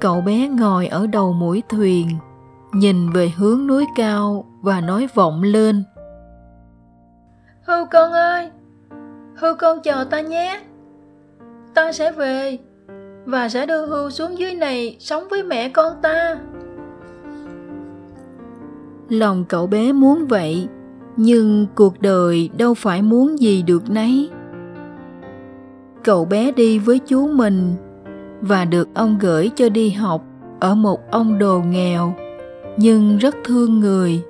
cậu 0.00 0.20
bé 0.20 0.48
ngồi 0.48 0.86
ở 0.86 1.06
đầu 1.06 1.32
mũi 1.32 1.62
thuyền 1.68 2.08
nhìn 2.78 3.10
về 3.10 3.32
hướng 3.36 3.66
núi 3.66 3.86
cao 3.96 4.44
và 4.62 4.80
nói 4.80 5.08
vọng 5.14 5.42
lên. 5.42 5.84
Hư 7.62 7.84
con 7.90 8.12
ơi 8.12 8.50
hư 9.34 9.54
con 9.54 9.82
chờ 9.82 10.04
ta 10.10 10.20
nhé. 10.20 10.60
Ta 11.74 11.92
sẽ 11.92 12.12
về 12.12 12.58
và 13.24 13.48
sẽ 13.48 13.66
đưa 13.66 13.86
hưu 13.86 14.10
xuống 14.10 14.38
dưới 14.38 14.54
này 14.54 14.96
sống 15.00 15.24
với 15.30 15.42
mẹ 15.42 15.68
con 15.68 15.92
ta. 16.02 16.38
Lòng 19.08 19.44
cậu 19.48 19.66
bé 19.66 19.92
muốn 19.92 20.26
vậy 20.26 20.68
nhưng 21.16 21.66
cuộc 21.74 22.00
đời 22.00 22.50
đâu 22.58 22.74
phải 22.74 23.02
muốn 23.02 23.40
gì 23.40 23.62
được 23.62 23.90
nấy. 23.90 24.30
Cậu 26.04 26.24
bé 26.24 26.52
đi 26.52 26.78
với 26.78 26.98
chú 26.98 27.26
mình 27.26 27.74
và 28.40 28.64
được 28.64 28.88
ông 28.94 29.18
gửi 29.20 29.50
cho 29.56 29.68
đi 29.68 29.90
học 29.90 30.22
ở 30.60 30.74
một 30.74 31.10
ông 31.10 31.38
đồ 31.38 31.60
nghèo 31.60 32.14
nhưng 32.76 33.18
rất 33.18 33.36
thương 33.44 33.80
người. 33.80 34.22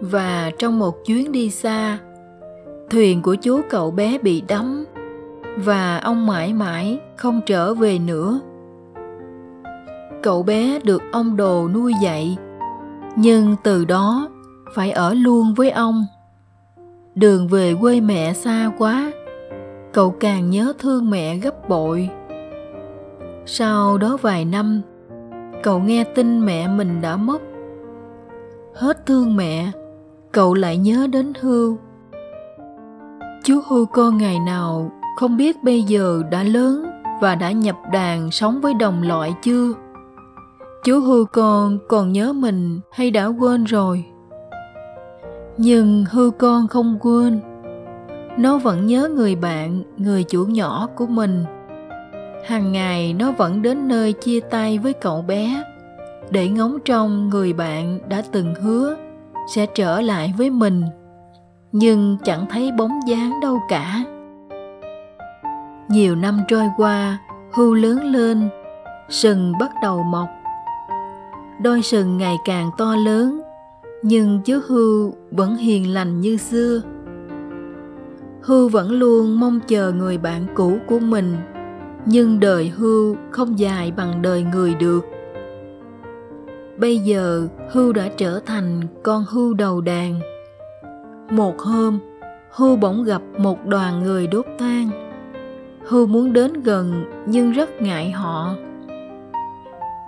Và 0.00 0.50
trong 0.58 0.78
một 0.78 1.04
chuyến 1.04 1.32
đi 1.32 1.50
xa, 1.50 1.98
thuyền 2.90 3.22
của 3.22 3.34
chú 3.34 3.60
cậu 3.70 3.90
bé 3.90 4.18
bị 4.18 4.42
đắm 4.48 4.84
và 5.56 5.98
ông 5.98 6.26
mãi 6.26 6.52
mãi 6.52 6.98
không 7.16 7.40
trở 7.46 7.74
về 7.74 7.98
nữa. 7.98 8.40
Cậu 10.22 10.42
bé 10.42 10.78
được 10.84 11.02
ông 11.12 11.36
đồ 11.36 11.68
nuôi 11.74 11.92
dạy, 12.02 12.36
nhưng 13.16 13.56
từ 13.64 13.84
đó 13.84 14.28
phải 14.74 14.90
ở 14.90 15.14
luôn 15.14 15.54
với 15.54 15.70
ông. 15.70 16.06
Đường 17.14 17.48
về 17.48 17.74
quê 17.80 18.00
mẹ 18.00 18.32
xa 18.32 18.72
quá, 18.78 19.12
cậu 19.92 20.10
càng 20.10 20.50
nhớ 20.50 20.72
thương 20.78 21.10
mẹ 21.10 21.36
gấp 21.36 21.68
bội. 21.68 22.08
Sau 23.46 23.98
đó 23.98 24.18
vài 24.22 24.44
năm 24.44 24.82
cậu 25.62 25.80
nghe 25.80 26.04
tin 26.04 26.46
mẹ 26.46 26.68
mình 26.68 27.00
đã 27.00 27.16
mất. 27.16 27.42
Hết 28.74 29.06
thương 29.06 29.36
mẹ, 29.36 29.70
cậu 30.32 30.54
lại 30.54 30.78
nhớ 30.78 31.06
đến 31.12 31.32
hưu. 31.40 31.78
Chú 33.44 33.60
hưu 33.68 33.86
con 33.86 34.18
ngày 34.18 34.38
nào 34.46 34.92
không 35.16 35.36
biết 35.36 35.62
bây 35.64 35.82
giờ 35.82 36.22
đã 36.30 36.42
lớn 36.42 36.86
và 37.20 37.34
đã 37.34 37.50
nhập 37.50 37.76
đàn 37.92 38.30
sống 38.30 38.60
với 38.60 38.74
đồng 38.74 39.02
loại 39.02 39.34
chưa? 39.42 39.72
Chú 40.84 41.00
hưu 41.00 41.24
con 41.24 41.78
còn 41.88 42.12
nhớ 42.12 42.32
mình 42.32 42.80
hay 42.92 43.10
đã 43.10 43.26
quên 43.26 43.64
rồi? 43.64 44.04
Nhưng 45.56 46.04
hư 46.10 46.30
con 46.30 46.68
không 46.68 46.98
quên. 47.00 47.40
Nó 48.38 48.58
vẫn 48.58 48.86
nhớ 48.86 49.08
người 49.08 49.36
bạn, 49.36 49.82
người 49.96 50.24
chủ 50.24 50.44
nhỏ 50.44 50.88
của 50.96 51.06
mình 51.06 51.44
hàng 52.44 52.72
ngày 52.72 53.12
nó 53.12 53.32
vẫn 53.32 53.62
đến 53.62 53.88
nơi 53.88 54.12
chia 54.12 54.40
tay 54.40 54.78
với 54.78 54.92
cậu 54.92 55.22
bé, 55.22 55.62
để 56.30 56.48
ngóng 56.48 56.78
trông 56.84 57.28
người 57.28 57.52
bạn 57.52 57.98
đã 58.08 58.22
từng 58.32 58.54
hứa 58.54 58.96
sẽ 59.54 59.66
trở 59.66 60.00
lại 60.00 60.34
với 60.38 60.50
mình, 60.50 60.84
nhưng 61.72 62.16
chẳng 62.24 62.46
thấy 62.50 62.72
bóng 62.78 63.00
dáng 63.06 63.40
đâu 63.42 63.58
cả. 63.68 64.04
Nhiều 65.88 66.16
năm 66.16 66.40
trôi 66.48 66.66
qua, 66.76 67.18
hưu 67.52 67.74
lớn 67.74 68.04
lên, 68.04 68.48
sừng 69.08 69.52
bắt 69.60 69.70
đầu 69.82 70.02
mọc. 70.02 70.28
Đôi 71.62 71.82
sừng 71.82 72.18
ngày 72.18 72.36
càng 72.44 72.70
to 72.78 72.96
lớn, 72.96 73.40
nhưng 74.02 74.40
chú 74.44 74.58
hưu 74.66 75.14
vẫn 75.30 75.56
hiền 75.56 75.94
lành 75.94 76.20
như 76.20 76.36
xưa. 76.36 76.82
Hưu 78.42 78.68
vẫn 78.68 78.90
luôn 78.90 79.40
mong 79.40 79.60
chờ 79.60 79.92
người 79.92 80.18
bạn 80.18 80.46
cũ 80.54 80.78
của 80.86 80.98
mình 80.98 81.36
nhưng 82.06 82.40
đời 82.40 82.68
hưu 82.68 83.16
không 83.30 83.58
dài 83.58 83.92
bằng 83.96 84.22
đời 84.22 84.42
người 84.42 84.74
được. 84.74 85.04
Bây 86.78 86.98
giờ 86.98 87.48
hưu 87.70 87.92
đã 87.92 88.08
trở 88.16 88.40
thành 88.46 88.80
con 89.02 89.24
hưu 89.28 89.54
đầu 89.54 89.80
đàn. 89.80 90.20
Một 91.30 91.58
hôm, 91.58 91.98
hưu 92.50 92.76
bỗng 92.76 93.04
gặp 93.04 93.22
một 93.38 93.66
đoàn 93.66 94.02
người 94.02 94.26
đốt 94.26 94.46
tang. 94.58 94.90
hưu 95.86 96.06
muốn 96.06 96.32
đến 96.32 96.52
gần 96.62 97.04
nhưng 97.26 97.52
rất 97.52 97.82
ngại 97.82 98.10
họ. 98.10 98.54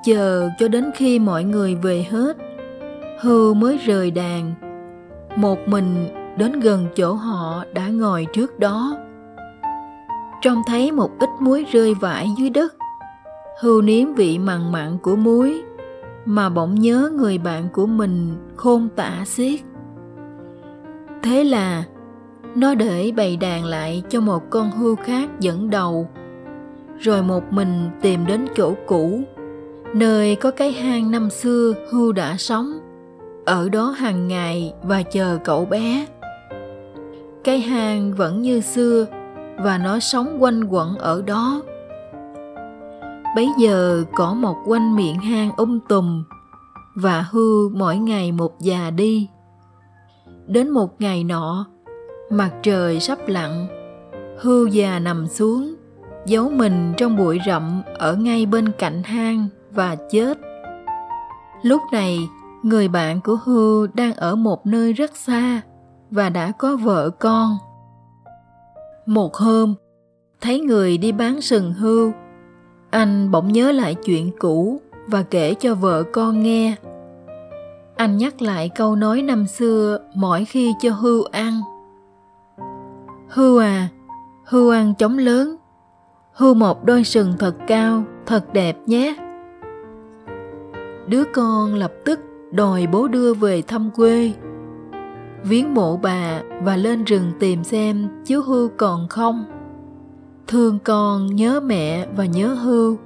Chờ 0.04 0.48
cho 0.58 0.68
đến 0.68 0.90
khi 0.94 1.18
mọi 1.18 1.44
người 1.44 1.74
về 1.74 2.06
hết, 2.10 2.36
hưu 3.20 3.54
mới 3.54 3.78
rời 3.78 4.10
đàn. 4.10 4.54
Một 5.36 5.58
mình 5.68 6.08
đến 6.38 6.60
gần 6.60 6.86
chỗ 6.94 7.12
họ 7.12 7.64
đã 7.74 7.88
ngồi 7.88 8.26
trước 8.32 8.58
đó 8.58 8.96
trông 10.44 10.62
thấy 10.66 10.92
một 10.92 11.10
ít 11.18 11.30
muối 11.40 11.64
rơi 11.72 11.94
vãi 11.94 12.28
dưới 12.38 12.50
đất. 12.50 12.74
Hưu 13.60 13.82
nếm 13.82 14.14
vị 14.14 14.38
mặn 14.38 14.72
mặn 14.72 14.98
của 15.02 15.16
muối, 15.16 15.62
mà 16.24 16.48
bỗng 16.48 16.74
nhớ 16.74 17.10
người 17.14 17.38
bạn 17.38 17.68
của 17.72 17.86
mình 17.86 18.34
khôn 18.56 18.88
tả 18.96 19.24
xiết. 19.26 19.60
Thế 21.22 21.44
là, 21.44 21.84
nó 22.54 22.74
để 22.74 23.12
bày 23.16 23.36
đàn 23.36 23.64
lại 23.64 24.02
cho 24.08 24.20
một 24.20 24.50
con 24.50 24.70
hưu 24.70 24.96
khác 24.96 25.40
dẫn 25.40 25.70
đầu, 25.70 26.08
rồi 26.98 27.22
một 27.22 27.52
mình 27.52 27.90
tìm 28.00 28.26
đến 28.26 28.46
chỗ 28.56 28.74
cũ, 28.86 29.20
nơi 29.94 30.36
có 30.36 30.50
cái 30.50 30.72
hang 30.72 31.10
năm 31.10 31.30
xưa 31.30 31.72
hưu 31.90 32.12
đã 32.12 32.36
sống, 32.36 32.72
ở 33.44 33.68
đó 33.68 33.90
hàng 33.98 34.28
ngày 34.28 34.74
và 34.82 35.02
chờ 35.02 35.38
cậu 35.44 35.64
bé. 35.64 36.06
Cái 37.44 37.60
hang 37.60 38.12
vẫn 38.12 38.42
như 38.42 38.60
xưa 38.60 39.06
và 39.58 39.78
nó 39.78 39.98
sống 39.98 40.42
quanh 40.42 40.64
quẩn 40.64 40.96
ở 40.98 41.22
đó. 41.22 41.62
Bấy 43.36 43.48
giờ 43.58 44.04
có 44.14 44.34
một 44.34 44.56
quanh 44.66 44.96
miệng 44.96 45.18
hang 45.18 45.50
um 45.56 45.78
tùm 45.88 46.24
và 46.94 47.26
hư 47.30 47.68
mỗi 47.68 47.96
ngày 47.96 48.32
một 48.32 48.60
già 48.60 48.90
đi. 48.90 49.28
Đến 50.46 50.70
một 50.70 51.00
ngày 51.00 51.24
nọ 51.24 51.66
mặt 52.30 52.50
trời 52.62 53.00
sắp 53.00 53.18
lặn 53.26 53.66
hư 54.40 54.66
già 54.66 54.98
nằm 54.98 55.26
xuống 55.26 55.74
giấu 56.26 56.50
mình 56.50 56.94
trong 56.96 57.16
bụi 57.16 57.40
rậm 57.46 57.82
ở 57.98 58.14
ngay 58.14 58.46
bên 58.46 58.72
cạnh 58.78 59.02
hang 59.02 59.48
và 59.70 59.96
chết. 60.10 60.38
Lúc 61.62 61.82
này, 61.92 62.18
người 62.62 62.88
bạn 62.88 63.20
của 63.20 63.36
hư 63.44 63.86
đang 63.86 64.14
ở 64.14 64.34
một 64.36 64.66
nơi 64.66 64.92
rất 64.92 65.16
xa 65.16 65.60
và 66.10 66.28
đã 66.28 66.52
có 66.58 66.76
vợ 66.76 67.10
con. 67.10 67.56
Một 69.06 69.34
hôm, 69.34 69.74
thấy 70.40 70.60
người 70.60 70.98
đi 70.98 71.12
bán 71.12 71.40
sừng 71.40 71.72
hưu, 71.72 72.12
anh 72.90 73.30
bỗng 73.30 73.52
nhớ 73.52 73.72
lại 73.72 73.94
chuyện 73.94 74.30
cũ 74.38 74.80
và 75.06 75.22
kể 75.22 75.54
cho 75.54 75.74
vợ 75.74 76.02
con 76.02 76.42
nghe. 76.42 76.76
Anh 77.96 78.16
nhắc 78.16 78.42
lại 78.42 78.70
câu 78.74 78.96
nói 78.96 79.22
năm 79.22 79.46
xưa 79.46 79.98
mỗi 80.14 80.44
khi 80.44 80.74
cho 80.80 80.90
hưu 80.90 81.22
ăn. 81.22 81.60
Hưu 83.28 83.58
à, 83.58 83.88
hưu 84.44 84.70
ăn 84.70 84.94
chóng 84.94 85.18
lớn, 85.18 85.56
hưu 86.32 86.54
một 86.54 86.84
đôi 86.84 87.04
sừng 87.04 87.32
thật 87.38 87.54
cao, 87.66 88.04
thật 88.26 88.52
đẹp 88.52 88.76
nhé. 88.86 89.16
Đứa 91.06 91.24
con 91.34 91.74
lập 91.74 91.92
tức 92.04 92.20
đòi 92.52 92.86
bố 92.86 93.08
đưa 93.08 93.34
về 93.34 93.62
thăm 93.62 93.90
quê 93.96 94.32
viếng 95.44 95.74
mộ 95.74 95.96
bà 95.96 96.42
và 96.62 96.76
lên 96.76 97.04
rừng 97.04 97.32
tìm 97.38 97.64
xem 97.64 98.08
chú 98.26 98.40
hưu 98.40 98.68
còn 98.76 99.08
không. 99.08 99.44
Thương 100.46 100.78
con 100.84 101.36
nhớ 101.36 101.60
mẹ 101.60 102.06
và 102.16 102.24
nhớ 102.24 102.46
hưu 102.46 102.98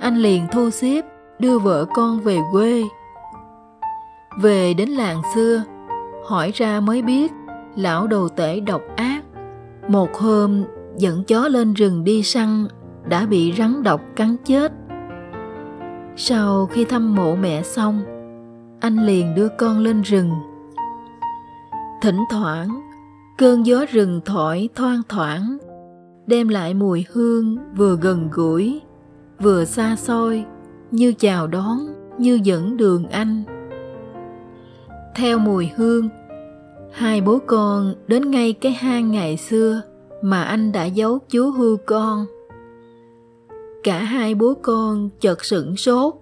anh 0.00 0.16
liền 0.16 0.46
thu 0.52 0.70
xếp, 0.70 1.04
đưa 1.38 1.58
vợ 1.58 1.86
con 1.94 2.20
về 2.20 2.38
quê. 2.52 2.82
Về 4.42 4.74
đến 4.74 4.88
làng 4.88 5.22
xưa, 5.34 5.62
hỏi 6.26 6.50
ra 6.54 6.80
mới 6.80 7.02
biết, 7.02 7.32
lão 7.76 8.06
đồ 8.06 8.28
tể 8.28 8.60
độc 8.60 8.82
ác. 8.96 9.22
Một 9.88 10.14
hôm, 10.14 10.64
dẫn 10.98 11.24
chó 11.24 11.48
lên 11.48 11.74
rừng 11.74 12.04
đi 12.04 12.22
săn, 12.22 12.66
đã 13.08 13.26
bị 13.26 13.52
rắn 13.58 13.82
độc 13.82 14.00
cắn 14.16 14.36
chết. 14.44 14.72
Sau 16.16 16.66
khi 16.66 16.84
thăm 16.84 17.14
mộ 17.14 17.36
mẹ 17.36 17.62
xong, 17.62 18.02
anh 18.80 19.06
liền 19.06 19.34
đưa 19.34 19.48
con 19.48 19.78
lên 19.78 20.02
rừng 20.02 20.30
thỉnh 22.02 22.24
thoảng, 22.30 22.80
cơn 23.38 23.66
gió 23.66 23.84
rừng 23.90 24.20
thổi 24.24 24.68
thoang 24.74 25.02
thoảng, 25.08 25.58
đem 26.26 26.48
lại 26.48 26.74
mùi 26.74 27.04
hương 27.12 27.56
vừa 27.76 27.96
gần 27.96 28.28
gũi, 28.32 28.80
vừa 29.40 29.64
xa 29.64 29.96
xôi, 29.96 30.44
như 30.90 31.12
chào 31.12 31.46
đón, 31.46 31.78
như 32.18 32.40
dẫn 32.42 32.76
đường 32.76 33.06
anh. 33.08 33.42
Theo 35.14 35.38
mùi 35.38 35.70
hương, 35.76 36.08
hai 36.92 37.20
bố 37.20 37.38
con 37.46 37.94
đến 38.06 38.30
ngay 38.30 38.52
cái 38.52 38.72
hang 38.72 39.10
ngày 39.10 39.36
xưa 39.36 39.82
mà 40.22 40.42
anh 40.42 40.72
đã 40.72 40.84
giấu 40.84 41.18
chú 41.28 41.50
hưu 41.50 41.76
con. 41.86 42.26
Cả 43.82 43.98
hai 43.98 44.34
bố 44.34 44.54
con 44.62 45.10
chợt 45.20 45.44
sửng 45.44 45.76
sốt 45.76 46.14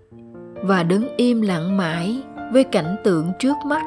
và 0.62 0.82
đứng 0.82 1.16
im 1.16 1.42
lặng 1.42 1.76
mãi 1.76 2.22
với 2.52 2.64
cảnh 2.64 2.96
tượng 3.04 3.32
trước 3.38 3.54
mắt 3.66 3.82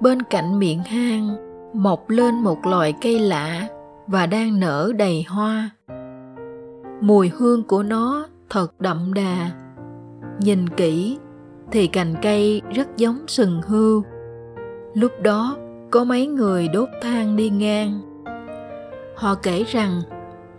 bên 0.00 0.22
cạnh 0.22 0.58
miệng 0.58 0.82
hang, 0.82 1.36
mọc 1.72 2.10
lên 2.10 2.34
một 2.34 2.66
loài 2.66 2.94
cây 3.02 3.18
lạ 3.18 3.68
và 4.06 4.26
đang 4.26 4.60
nở 4.60 4.92
đầy 4.98 5.24
hoa. 5.28 5.70
Mùi 7.00 7.28
hương 7.28 7.62
của 7.62 7.82
nó 7.82 8.26
thật 8.50 8.80
đậm 8.80 9.14
đà. 9.14 9.50
Nhìn 10.38 10.68
kỹ 10.68 11.18
thì 11.72 11.86
cành 11.86 12.14
cây 12.22 12.62
rất 12.74 12.96
giống 12.96 13.24
sừng 13.26 13.62
hươu. 13.62 14.04
Lúc 14.94 15.12
đó, 15.22 15.56
có 15.90 16.04
mấy 16.04 16.26
người 16.26 16.68
đốt 16.68 16.88
than 17.02 17.36
đi 17.36 17.50
ngang. 17.50 18.00
Họ 19.16 19.34
kể 19.34 19.64
rằng, 19.64 20.02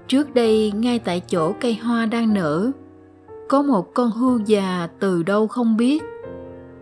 trước 0.07 0.33
đây 0.33 0.71
ngay 0.75 0.99
tại 0.99 1.21
chỗ 1.27 1.53
cây 1.61 1.75
hoa 1.75 2.05
đang 2.05 2.33
nở, 2.33 2.71
có 3.49 3.61
một 3.61 3.93
con 3.93 4.11
hươu 4.11 4.39
già 4.45 4.87
từ 4.99 5.23
đâu 5.23 5.47
không 5.47 5.77
biết. 5.77 6.03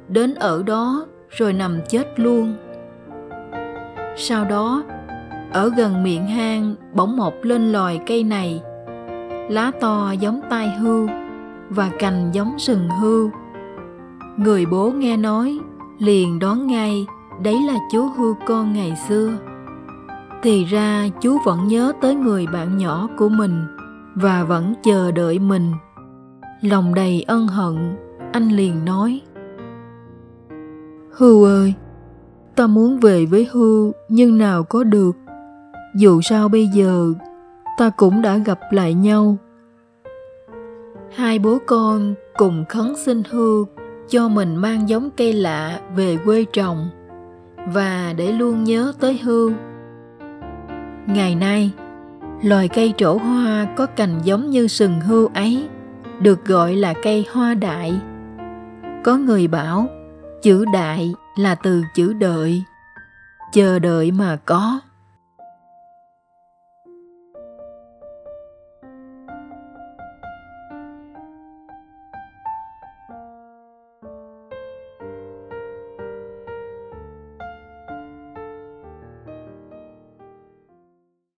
Đến 0.07 0.33
ở 0.33 0.63
đó 0.63 1.05
rồi 1.29 1.53
nằm 1.53 1.79
chết 1.89 2.19
luôn. 2.19 2.55
Sau 4.17 4.45
đó, 4.45 4.83
ở 5.53 5.71
gần 5.77 6.03
miệng 6.03 6.27
hang 6.27 6.75
bỗng 6.93 7.17
mọc 7.17 7.33
lên 7.41 7.71
loài 7.71 7.99
cây 8.07 8.23
này. 8.23 8.61
Lá 9.49 9.71
to 9.81 10.11
giống 10.11 10.41
tai 10.49 10.69
hưu 10.69 11.09
và 11.69 11.89
cành 11.99 12.29
giống 12.33 12.59
sừng 12.59 12.89
hưu 12.89 13.31
người 14.39 14.65
bố 14.65 14.91
nghe 14.91 15.17
nói, 15.17 15.59
liền 15.97 16.39
đoán 16.39 16.67
ngay 16.67 17.05
đấy 17.43 17.57
là 17.67 17.75
chú 17.91 18.09
hưu 18.17 18.35
con 18.47 18.73
ngày 18.73 18.95
xưa. 19.07 19.31
Thì 20.43 20.65
ra 20.65 21.09
chú 21.21 21.37
vẫn 21.45 21.67
nhớ 21.67 21.93
tới 22.01 22.15
người 22.15 22.47
bạn 22.53 22.77
nhỏ 22.77 23.07
của 23.17 23.29
mình 23.29 23.65
và 24.15 24.43
vẫn 24.43 24.73
chờ 24.83 25.11
đợi 25.11 25.39
mình. 25.39 25.73
Lòng 26.61 26.93
đầy 26.93 27.23
ân 27.27 27.47
hận, 27.47 27.95
anh 28.33 28.49
liền 28.49 28.85
nói 28.85 29.21
hưu 31.11 31.43
ơi, 31.43 31.73
ta 32.55 32.67
muốn 32.67 32.99
về 32.99 33.25
với 33.25 33.47
hưu 33.51 33.91
nhưng 34.09 34.37
nào 34.37 34.63
có 34.63 34.83
được. 34.83 35.11
Dù 35.95 36.21
sao 36.21 36.49
bây 36.49 36.67
giờ, 36.67 37.13
ta 37.77 37.89
cũng 37.89 38.21
đã 38.21 38.37
gặp 38.37 38.59
lại 38.71 38.93
nhau. 38.93 39.37
Hai 41.15 41.39
bố 41.39 41.57
con 41.67 42.13
cùng 42.37 42.65
khấn 42.69 42.95
xin 42.95 43.23
hưu 43.29 43.67
cho 44.09 44.27
mình 44.27 44.55
mang 44.55 44.89
giống 44.89 45.09
cây 45.17 45.33
lạ 45.33 45.79
về 45.95 46.17
quê 46.25 46.45
trồng 46.53 46.89
và 47.73 48.13
để 48.17 48.31
luôn 48.31 48.63
nhớ 48.63 48.93
tới 48.99 49.19
hưu 49.23 49.51
ngày 51.07 51.35
nay, 51.35 51.71
loài 52.43 52.67
cây 52.67 52.93
trổ 52.97 53.17
hoa 53.17 53.67
có 53.77 53.85
cành 53.85 54.19
giống 54.23 54.49
như 54.49 54.67
sừng 54.67 55.01
hưu 55.01 55.27
ấy, 55.33 55.67
được 56.21 56.45
gọi 56.45 56.75
là 56.75 56.93
cây 57.03 57.25
hoa 57.31 57.53
đại. 57.53 58.01
Có 59.03 59.17
người 59.17 59.47
bảo 59.47 59.87
chữ 60.41 60.65
đại 60.73 61.13
là 61.36 61.56
từ 61.56 61.84
chữ 61.95 62.13
đợi. 62.13 62.63
Chờ 63.54 63.80
đợi 63.80 64.12
mà 64.12 64.36
có. 64.45 64.80